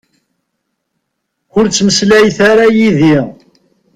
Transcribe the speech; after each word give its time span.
Ur 1.57 1.65
ttmeslayet 1.67 2.37
ara 2.49 2.65
yid-i. 2.75 3.17